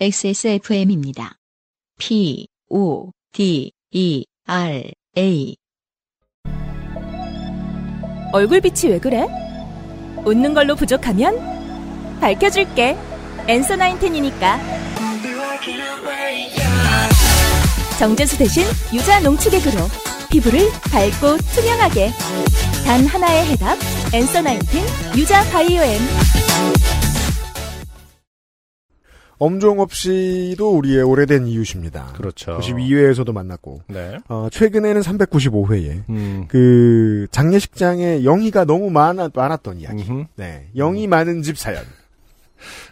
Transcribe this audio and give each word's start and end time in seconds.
XSFM입니다. 0.00 1.38
P, 1.98 2.46
O, 2.70 3.10
D, 3.32 3.72
E, 3.90 4.24
R, 4.46 4.92
A. 5.16 5.56
얼굴빛이 8.32 8.92
왜 8.92 9.00
그래? 9.00 9.26
웃는 10.24 10.54
걸로 10.54 10.76
부족하면 10.76 11.36
밝혀줄게. 12.20 12.96
엔서 13.48 13.74
나인텐이니까. 13.74 14.60
정제수 17.98 18.38
대신 18.38 18.62
유자 18.94 19.18
농축 19.18 19.52
액으로 19.54 19.80
피부를 20.30 20.60
밝고 20.92 21.38
투명하게. 21.38 22.12
단 22.84 23.04
하나의 23.04 23.46
해답. 23.46 23.76
엔서 24.14 24.42
나인텐 24.42 24.84
유자 25.16 25.42
바이오엠. 25.50 25.98
엄종업 29.38 29.92
씨도 29.94 30.76
우리의 30.76 31.02
오래된 31.02 31.46
이웃입니다. 31.46 32.12
그렇죠. 32.16 32.58
92회에서도 32.58 33.32
만났고, 33.32 33.82
네. 33.86 34.18
어, 34.28 34.48
최근에는 34.50 35.00
395회에, 35.00 36.02
음. 36.08 36.44
그, 36.48 37.26
장례식장에 37.30 38.24
영희가 38.24 38.64
너무 38.64 38.90
많아, 38.90 39.30
많았던 39.34 39.78
이야기. 39.80 40.02
음흠. 40.02 40.24
네. 40.36 40.66
영희 40.76 41.06
많은 41.06 41.42
집 41.42 41.56
사연. 41.58 41.84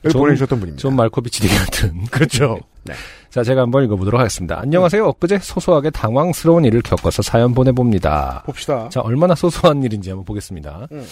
을 0.05 0.11
존- 0.13 0.21
보내주셨던 0.23 0.61
분입니다. 0.61 0.81
존 0.81 0.95
말코비치리 0.95 1.49
같은. 1.49 2.05
그렇죠. 2.13 2.61
네. 2.85 2.95
자, 3.31 3.43
제가 3.43 3.63
한번 3.63 3.85
읽어보도록 3.85 4.19
하겠습니다. 4.21 4.61
안녕하세요. 4.61 5.05
엊그제 5.05 5.41
소소하게 5.41 5.91
당황스러운 5.91 6.65
일을 6.65 6.83
겪어서 6.83 7.21
사연 7.23 7.53
보내봅니다. 7.53 8.45
봅시다. 8.47 8.89
자, 8.91 9.01
얼마나 9.01 9.35
소소한 9.35 9.83
일인지 9.83 10.11
한번 10.11 10.25
보겠습니다. 10.25 10.87
음. 10.93 11.05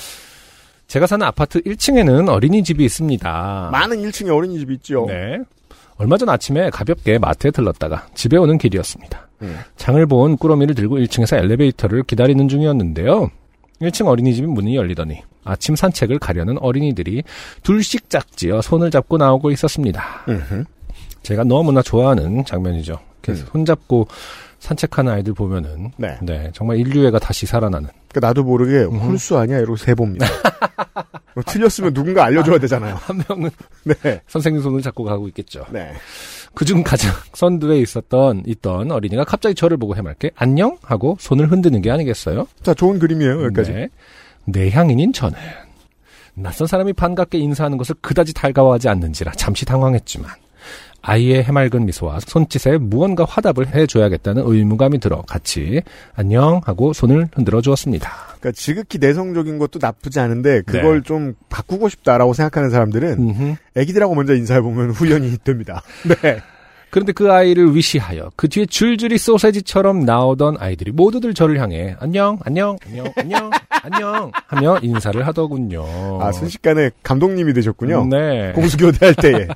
제가 0.87 1.07
사는 1.07 1.27
아파트 1.27 1.61
1층에는 1.63 2.29
어린이집이 2.29 2.85
있습니다. 2.85 3.69
많은 3.73 4.03
1층에 4.03 4.35
어린이집 4.35 4.71
있죠. 4.73 5.07
네. 5.09 5.41
얼마 5.97 6.17
전 6.17 6.29
아침에 6.29 6.71
가볍게 6.71 7.19
마트에 7.19 7.51
들렀다가 7.51 8.07
집에 8.15 8.37
오는 8.37 8.59
길이었습니다. 8.59 9.29
음. 9.43 9.59
장을 9.77 10.05
본 10.07 10.37
꾸러미를 10.37 10.75
들고 10.75 10.99
1층에서 10.99 11.37
엘리베이터를 11.39 12.03
기다리는 12.03 12.49
중이었는데요. 12.49 13.31
1층 13.81 14.07
어린이집 14.07 14.45
문이 14.45 14.77
열리더니 14.77 15.23
아침 15.45 15.77
산책을 15.77 16.19
가려는 16.19 16.59
어린이들이 16.59 17.23
둘씩 17.62 18.09
짝지어 18.09 18.62
손을 18.62 18.91
잡고 18.91 19.19
나오고 19.19 19.51
있었습니다. 19.53 20.25
음흠. 20.29 20.65
제가 21.23 21.45
너무나 21.45 21.83
좋아하는 21.83 22.45
장면이죠. 22.45 22.99
이렇게 23.25 23.33
음. 23.33 23.47
손잡고 23.53 24.06
산책하는 24.58 25.12
아이들 25.12 25.34
보면은 25.34 25.92
네. 25.97 26.17
네, 26.22 26.50
정말 26.55 26.78
인류애가 26.78 27.19
다시 27.19 27.44
살아나는 27.47 27.89
그러니까 28.08 28.28
나도 28.28 28.44
모르게 28.44 28.84
음흠. 28.84 29.06
홀수 29.08 29.36
아니야? 29.36 29.58
이러고 29.58 29.77
세 29.77 29.94
봅니다. 29.94 30.27
뭐 31.34 31.42
틀렸으면 31.44 31.92
누군가 31.92 32.25
알려줘야 32.25 32.58
되잖아요. 32.58 32.94
한 32.94 33.22
명은 33.28 33.50
네. 33.84 34.20
선생님 34.28 34.62
손을 34.62 34.81
잡고 34.81 35.05
가고 35.05 35.28
있겠죠. 35.28 35.66
네. 35.70 35.92
그중 36.55 36.83
가장 36.84 37.12
선두에 37.34 37.78
있었던 37.81 38.44
있던 38.47 38.91
어린이가 38.92 39.25
갑자기 39.25 39.55
저를 39.55 39.77
보고 39.77 39.97
해맑게 39.97 40.31
안녕 40.36 40.78
하고 40.83 41.16
손을 41.20 41.50
흔드는 41.50 41.83
게 41.83 41.91
아니겠어요? 41.91 42.47
자, 42.62 42.72
좋은 42.72 42.98
그림이에요, 42.98 43.44
여기까지. 43.44 43.72
네. 43.72 43.88
내향인인 44.47 45.12
저는 45.12 45.36
낯선 46.34 46.66
사람이 46.66 46.92
반갑게 46.92 47.38
인사하는 47.38 47.78
것을 47.78 47.97
그다지 48.00 48.34
달가워하지 48.34 48.88
않는지라 48.88 49.33
잠시 49.33 49.64
당황했지만 49.64 50.31
아이의 51.07 51.45
해맑은 51.45 51.84
미소와 51.84 52.20
손짓에 52.20 52.79
무언가 52.79 53.25
화답을 53.25 53.75
해줘야겠다는 53.75 54.43
의무감이 54.47 54.98
들어 54.98 55.23
같이 55.23 55.83
안녕 56.15 56.61
하고 56.65 56.93
손을 56.93 57.29
흔들어 57.34 57.61
주었습니다. 57.61 58.11
그러니까 58.27 58.53
지극히 58.53 58.98
내성적인 58.98 59.59
것도 59.59 59.79
나쁘지 59.81 60.21
않은데 60.21 60.62
그걸 60.62 61.03
네. 61.03 61.03
좀 61.03 61.34
바꾸고 61.51 61.89
싶다라고 61.91 62.33
생각하는 62.33 62.71
사람들은 62.71 63.19
음흠. 63.19 63.55
애기들하고 63.77 64.15
먼저 64.15 64.34
인사해 64.34 64.61
보면 64.61 64.91
훈련이 64.93 65.38
됩니다. 65.44 65.83
네. 66.22 66.41
그런데 66.91 67.12
그 67.12 67.31
아이를 67.33 67.75
위시하여 67.75 68.31
그 68.37 68.49
뒤에 68.49 68.67
줄줄이 68.67 69.19
소세지처럼 69.19 70.05
나오던 70.05 70.59
아이들이 70.61 70.93
모두들 70.93 71.34
저를 71.34 71.61
향해 71.61 71.97
안녕 71.99 72.38
안녕 72.44 72.78
안녕 72.87 73.12
안녕 73.17 73.50
안녕 73.83 74.31
하며 74.47 74.78
인사를 74.81 75.27
하더군요. 75.27 76.22
아, 76.22 76.31
순식간에 76.31 76.91
감독님이 77.03 77.53
되셨군요. 77.53 78.06
네. 78.06 78.53
공수교대할 78.53 79.17
때에. 79.17 79.49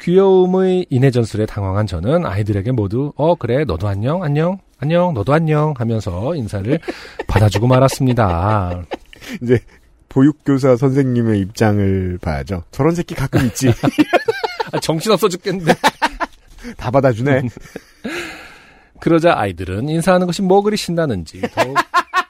귀여움의 0.00 0.86
인해 0.90 1.10
전술에 1.10 1.46
당황한 1.46 1.86
저는 1.86 2.24
아이들에게 2.24 2.72
모두 2.72 3.12
어 3.16 3.34
그래 3.34 3.64
너도 3.64 3.88
안녕 3.88 4.22
안녕 4.22 4.58
안녕 4.78 5.12
너도 5.12 5.32
안녕 5.32 5.74
하면서 5.76 6.34
인사를 6.34 6.78
받아주고 7.26 7.66
말았습니다. 7.66 8.84
이제 9.42 9.58
보육교사 10.08 10.76
선생님의 10.76 11.40
입장을 11.40 12.18
봐야죠. 12.20 12.64
저런 12.70 12.94
새끼 12.94 13.14
가끔 13.14 13.44
있지. 13.46 13.68
아, 14.72 14.80
정신없어 14.80 15.28
죽겠는데. 15.28 15.74
다 16.76 16.90
받아주네. 16.90 17.42
그러자 19.00 19.38
아이들은 19.38 19.88
인사하는 19.88 20.26
것이 20.26 20.42
뭐 20.42 20.62
그리 20.62 20.76
신나는지 20.76 21.40
더욱 21.54 21.76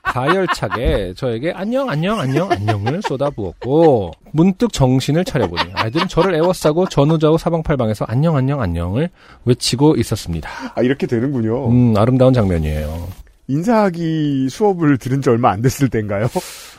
가열차게 0.09 1.15
저에게 1.17 1.53
안녕 1.53 1.89
안녕 1.89 2.19
안녕 2.19 2.51
안녕을 2.51 3.01
쏟아부었고 3.03 4.13
문득 4.33 4.73
정신을 4.73 5.25
차려보니 5.25 5.73
아이들은 5.75 6.09
저를 6.09 6.35
애워싸고 6.35 6.89
전후좌우 6.89 7.39
사방팔방에서 7.39 8.07
안녕 8.09 8.37
안녕 8.37 8.61
안녕을 8.61 9.11
외치고 9.45 9.97
있었습니다. 9.97 10.51
아, 10.75 10.83
이렇게 10.83 11.07
되는군요. 11.07 11.69
음 11.69 11.97
아름다운 11.97 12.33
장면이에요. 12.33 13.09
인사하기 13.49 14.49
수업을 14.51 14.99
들은 14.99 15.23
지 15.23 15.31
얼마 15.31 15.51
안 15.51 15.63
됐을 15.63 15.89
때인가요? 15.89 16.29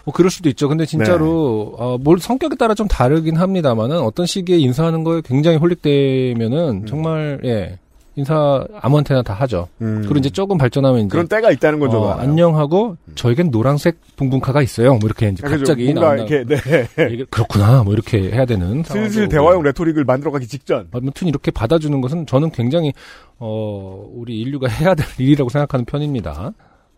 뭐 0.05 0.13
그럴 0.13 0.29
수도 0.29 0.49
있죠. 0.49 0.67
근데 0.69 0.85
진짜로 0.85 1.73
어, 1.77 1.97
뭘 1.97 2.19
성격에 2.19 2.55
따라 2.55 2.75
좀 2.75 2.87
다르긴 2.87 3.37
합니다만은 3.37 3.99
어떤 3.99 4.25
시기에 4.27 4.57
인사하는 4.59 5.03
거에 5.03 5.21
굉장히 5.25 5.57
홀릭되면은 5.57 6.85
정말 6.85 7.39
예 7.43 7.79
인사 8.19 8.65
아무한테나 8.81 9.21
다 9.23 9.33
하죠. 9.33 9.67
음. 9.81 10.01
그리고 10.03 10.17
이제 10.19 10.29
조금 10.29 10.57
발전하면 10.57 10.99
이제 11.01 11.07
그런 11.09 11.27
때가 11.27 11.51
있다는 11.51 11.79
건 11.79 11.89
좀. 11.89 12.01
어. 12.03 12.09
안녕하고 12.11 12.97
저에겐 13.15 13.49
노란색 13.49 13.97
붕붕카가 14.17 14.61
있어요. 14.61 14.91
뭐 14.95 14.99
이렇게 15.05 15.29
이제. 15.29 15.41
갑자기 15.47 15.93
나온다. 15.93 16.15
이렇게, 16.15 16.43
네. 16.43 17.25
그렇구나. 17.29 17.83
뭐 17.83 17.93
이렇게 17.93 18.19
해야 18.31 18.45
되는 18.45 18.83
슬슬 18.83 19.27
대화용. 19.29 19.63
레토릭을 19.63 20.03
만들어가기 20.03 20.47
직전. 20.47 20.87
아무튼 20.91 21.27
이렇게 21.27 21.49
받아주는 21.51 21.99
것은 22.01 22.25
저는 22.25 22.51
굉장히 22.51 22.93
어 23.39 24.05
우리 24.13 24.39
인류가 24.41 24.67
해야 24.69 24.93
될 24.95 25.05
일이라고 25.17 25.49
생각하는 25.49 25.85
편입니다. 25.85 26.51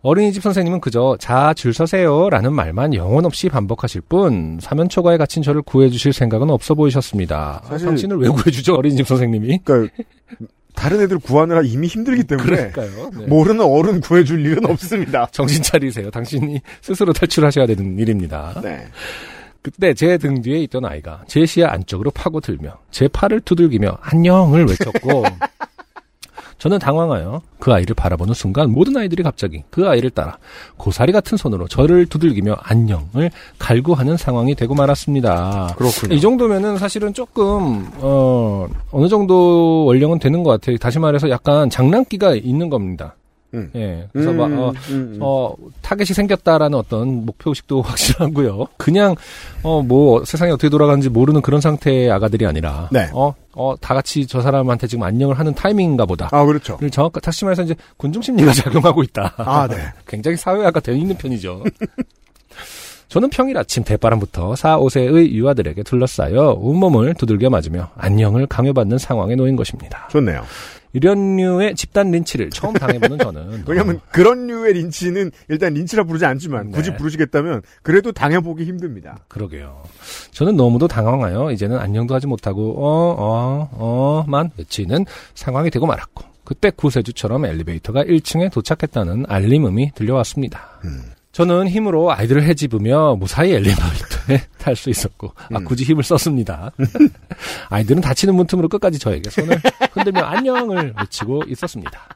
어린이집 0.04 0.42
선생님은 0.42 0.80
그저 0.80 1.16
자 1.20 1.54
줄 1.54 1.72
서세요라는 1.72 2.52
말만 2.52 2.94
영혼 2.94 3.24
없이 3.24 3.48
반복하실 3.48 4.00
뿐 4.08 4.58
사면초가에 4.60 5.16
갇힌 5.16 5.44
저를 5.44 5.62
구해주실 5.62 6.12
생각은 6.12 6.50
없어 6.50 6.74
보이셨습니다. 6.74 7.62
사실- 7.64 7.86
당신을 7.86 8.16
왜 8.18 8.28
구해주죠 8.28 8.74
어린이집 8.74 9.06
선생님이? 9.06 9.60
그러니까 9.62 9.94
다른 10.74 11.00
애들 11.00 11.18
구하느라 11.18 11.62
이미 11.62 11.86
힘들기 11.86 12.24
때문에 12.24 12.70
그러니까요. 12.70 13.10
네. 13.18 13.26
모르는 13.26 13.60
어른 13.64 14.00
구해줄 14.00 14.44
일은 14.44 14.66
없습니다. 14.66 15.28
정신 15.32 15.62
차리세요. 15.62 16.10
당신이 16.10 16.60
스스로 16.80 17.12
탈출하셔야 17.12 17.66
되는 17.66 17.98
일입니다. 17.98 18.60
네. 18.62 18.86
그때 19.60 19.94
제 19.94 20.18
등 20.18 20.42
뒤에 20.42 20.58
있던 20.64 20.84
아이가 20.84 21.22
제 21.28 21.46
시야 21.46 21.70
안쪽으로 21.70 22.10
파고들며 22.10 22.78
제 22.90 23.06
팔을 23.06 23.40
두들기며 23.42 23.98
안녕을 24.00 24.66
외쳤고 24.66 25.24
저는 26.62 26.78
당황하여 26.78 27.42
그 27.58 27.72
아이를 27.72 27.96
바라보는 27.96 28.34
순간 28.34 28.70
모든 28.70 28.96
아이들이 28.96 29.24
갑자기 29.24 29.64
그 29.68 29.88
아이를 29.88 30.10
따라 30.10 30.38
고사리 30.76 31.10
같은 31.10 31.36
손으로 31.36 31.66
저를 31.66 32.06
두들기며 32.06 32.56
안녕을 32.62 33.32
갈구하는 33.58 34.16
상황이 34.16 34.54
되고 34.54 34.72
말았습니다. 34.72 35.74
그렇군요. 35.76 36.14
이 36.14 36.20
정도면은 36.20 36.78
사실은 36.78 37.12
조금 37.14 37.90
어 37.96 38.68
어느 38.92 39.08
정도 39.08 39.86
원령은 39.86 40.20
되는 40.20 40.44
것 40.44 40.50
같아요. 40.50 40.76
다시 40.76 41.00
말해서 41.00 41.30
약간 41.30 41.68
장난기가 41.68 42.36
있는 42.36 42.70
겁니다. 42.70 43.16
음. 43.54 43.68
예. 43.74 44.08
그래서 44.12 44.30
음, 44.30 44.36
막 44.36 44.44
어, 44.44 44.72
음, 44.90 45.14
음. 45.14 45.18
어, 45.20 45.54
타겟이 45.82 46.14
생겼다라는 46.14 46.78
어떤 46.78 47.26
목표의식도 47.26 47.82
확실하고요. 47.82 48.68
그냥, 48.78 49.14
어, 49.62 49.82
뭐, 49.82 50.24
세상이 50.24 50.52
어떻게 50.52 50.70
돌아가는지 50.70 51.10
모르는 51.10 51.42
그런 51.42 51.60
상태의 51.60 52.10
아가들이 52.10 52.46
아니라, 52.46 52.88
네. 52.90 53.10
어, 53.12 53.34
어, 53.54 53.74
다 53.80 53.94
같이 53.94 54.26
저 54.26 54.40
사람한테 54.40 54.86
지금 54.86 55.04
안녕을 55.04 55.38
하는 55.38 55.54
타이밍인가 55.54 56.06
보다. 56.06 56.28
아, 56.32 56.44
그렇죠. 56.44 56.78
를 56.80 56.90
정확, 56.90 57.12
다시 57.20 57.44
말해서 57.44 57.62
이제 57.62 57.74
군중 57.96 58.22
심리가 58.22 58.52
작용하고 58.54 59.02
있다. 59.02 59.34
아, 59.36 59.68
네. 59.68 59.76
굉장히 60.06 60.36
사회화가 60.36 60.80
되어 60.80 60.94
있는 60.94 61.16
편이죠. 61.16 61.64
저는 63.08 63.28
평일 63.28 63.58
아침 63.58 63.84
대바람부터 63.84 64.56
4, 64.56 64.78
5세의 64.78 65.32
유아들에게 65.32 65.82
둘러싸여 65.82 66.56
온몸을 66.58 67.12
두들겨 67.12 67.50
맞으며 67.50 67.90
안녕을 67.96 68.46
강요받는 68.46 68.96
상황에 68.96 69.34
놓인 69.34 69.54
것입니다. 69.54 70.08
좋네요. 70.10 70.42
이런 70.92 71.36
류의 71.36 71.74
집단 71.74 72.10
린치를 72.10 72.50
처음 72.50 72.74
당해보는 72.74 73.18
저는 73.18 73.64
왜냐면 73.68 74.00
그런 74.10 74.46
류의 74.46 74.74
린치는 74.74 75.30
일단 75.48 75.74
린치라 75.74 76.04
부르지 76.04 76.24
않지만 76.26 76.70
굳이 76.70 76.90
네. 76.90 76.96
부르시겠다면 76.96 77.62
그래도 77.82 78.12
당해보기 78.12 78.64
힘듭니다. 78.64 79.18
그러게요. 79.28 79.82
저는 80.32 80.56
너무도 80.56 80.88
당황하여 80.88 81.52
이제는 81.52 81.78
안녕도 81.78 82.14
하지 82.14 82.26
못하고 82.26 82.74
어, 82.78 83.68
어, 83.72 84.24
어만 84.26 84.50
외치는 84.56 85.06
상황이 85.34 85.70
되고 85.70 85.86
말았고 85.86 86.24
그때 86.44 86.70
구세주처럼 86.70 87.46
엘리베이터가 87.46 88.04
1층에 88.04 88.52
도착했다는 88.52 89.26
알림음이 89.28 89.92
들려왔습니다. 89.94 90.80
저는 91.32 91.68
힘으로 91.68 92.12
아이들을 92.12 92.42
해집으며 92.44 93.16
무사히 93.16 93.52
엘리베이터에 93.52 94.46
탈 94.58 94.76
수 94.76 94.90
있었고, 94.90 95.32
아, 95.52 95.58
음. 95.58 95.64
굳이 95.64 95.84
힘을 95.84 96.04
썼습니다. 96.04 96.70
아이들은 97.70 98.02
다치는 98.02 98.34
문틈으로 98.34 98.68
끝까지 98.68 98.98
저에게 98.98 99.30
손을 99.30 99.58
흔들며 99.92 100.22
안녕을 100.22 100.94
외치고 100.98 101.42
있었습니다. 101.48 102.08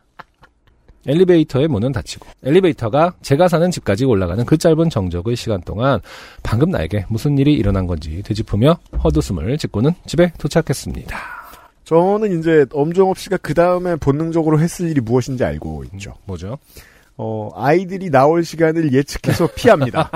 엘리베이터의 1.06 1.68
문은 1.68 1.92
닫히고, 1.92 2.26
엘리베이터가 2.44 3.14
제가 3.22 3.48
사는 3.48 3.70
집까지 3.70 4.04
올라가는 4.04 4.44
그 4.44 4.58
짧은 4.58 4.90
정적의 4.90 5.36
시간 5.36 5.62
동안 5.62 6.00
방금 6.42 6.70
나에게 6.70 7.06
무슨 7.08 7.38
일이 7.38 7.54
일어난 7.54 7.86
건지 7.86 8.22
되짚으며 8.22 8.76
헛웃음을 9.02 9.56
짓고는 9.56 9.92
집에 10.04 10.32
도착했습니다. 10.36 11.16
저는 11.84 12.38
이제 12.38 12.66
엄정업 12.72 13.16
씨가 13.16 13.36
그 13.38 13.54
다음에 13.54 13.94
본능적으로 13.96 14.58
했을 14.58 14.90
일이 14.90 15.00
무엇인지 15.00 15.44
알고 15.44 15.84
있죠. 15.92 16.14
뭐죠? 16.24 16.58
어, 17.18 17.50
아이들이 17.54 18.10
나올 18.10 18.44
시간을 18.44 18.92
예측해서 18.92 19.48
피합니다. 19.56 20.10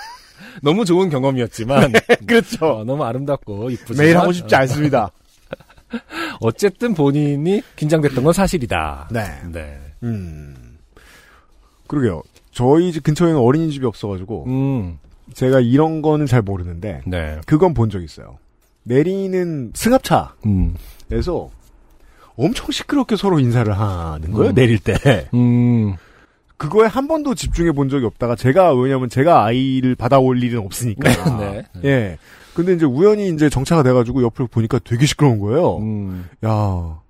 너무 0.62 0.84
좋은 0.84 1.08
경험이었지만, 1.10 1.92
그렇죠. 2.26 2.66
어, 2.66 2.84
너무 2.84 3.04
아름답고 3.04 3.70
이쁘지만 3.70 3.98
매일 4.04 4.18
하고 4.18 4.32
싶지 4.32 4.54
않습니다. 4.54 5.10
어쨌든 6.40 6.94
본인이 6.94 7.62
긴장됐던 7.76 8.22
건 8.24 8.32
사실이다. 8.32 9.08
네. 9.12 9.24
네. 9.52 9.78
음. 10.02 10.78
그러게요. 11.86 12.22
저희 12.52 12.92
집 12.92 13.02
근처에는 13.04 13.36
어린이집이 13.38 13.84
없어가지고, 13.86 14.44
음. 14.46 14.98
제가 15.34 15.60
이런 15.60 16.02
거는 16.02 16.26
잘 16.26 16.42
모르는데, 16.42 17.02
네. 17.06 17.40
그건 17.46 17.74
본 17.74 17.90
적 17.90 18.02
있어요. 18.02 18.38
내리는 18.84 19.72
승합차에서 19.74 20.30
음. 20.46 20.74
엄청 22.36 22.70
시끄럽게 22.70 23.16
서로 23.16 23.38
인사를 23.40 23.72
하는 23.76 24.32
거예요, 24.32 24.50
음. 24.50 24.54
내릴 24.54 24.78
때. 24.78 25.28
음. 26.54 26.58
그거에 26.58 26.86
한 26.86 27.08
번도 27.08 27.34
집중해 27.34 27.72
본 27.72 27.88
적이 27.88 28.06
없다가, 28.06 28.36
제가, 28.36 28.74
왜냐면 28.74 29.08
제가 29.08 29.44
아이를 29.44 29.94
받아올 29.94 30.42
일은 30.42 30.60
없으니까. 30.60 31.10
네. 31.38 31.64
예. 31.84 32.18
근데 32.54 32.74
이제 32.74 32.84
우연히 32.86 33.28
이제 33.30 33.48
정차가 33.48 33.82
돼가지고 33.82 34.22
옆을 34.22 34.46
보니까 34.46 34.78
되게 34.84 35.06
시끄러운 35.06 35.40
거예요. 35.40 35.78
음. 35.78 36.28
야, 36.44 37.00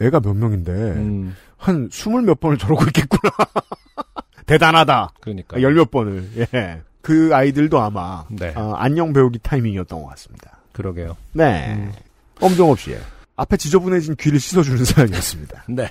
애가 0.00 0.20
몇 0.20 0.34
명인데, 0.34 0.72
음. 0.72 1.36
한 1.58 1.88
스물 1.92 2.22
몇 2.22 2.40
번을 2.40 2.56
저러고 2.58 2.84
있겠구나. 2.86 3.30
대단하다. 4.46 5.10
그러니까. 5.20 5.60
열 5.62 5.74
몇 5.74 5.90
번을. 5.90 6.28
예. 6.54 6.80
그 7.00 7.30
아이들도 7.34 7.78
아마 7.80 8.24
네. 8.30 8.52
아, 8.56 8.74
안녕 8.76 9.12
배우기 9.12 9.38
타이밍이었던 9.42 10.02
것 10.02 10.08
같습니다. 10.10 10.58
그러게요. 10.72 11.16
네. 11.32 11.74
음. 11.76 11.92
엄정업 12.40 12.80
씨의 12.80 12.98
앞에 13.36 13.56
지저분해진 13.58 14.16
귀를 14.16 14.40
씻어주는 14.40 14.84
사연이었습니다. 14.84 15.64
네. 15.68 15.90